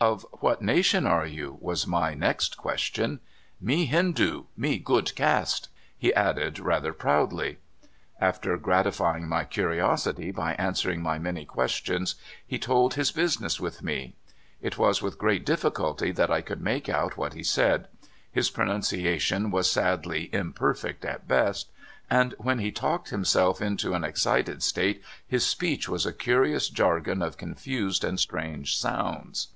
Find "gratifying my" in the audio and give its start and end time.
8.58-9.44